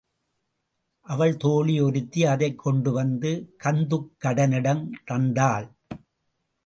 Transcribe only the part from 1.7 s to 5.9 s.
ஒருத்தி அதைக் கொண்டுவந்து கந்துக்கடனிடம் தந்தாள்.